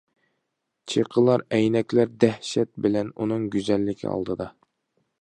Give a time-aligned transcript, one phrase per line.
[0.93, 4.53] چېقىلار ئەينەكلەر دەھشەت بىلەن ئۇنىڭ گۈزەللىكى ئالدىدا.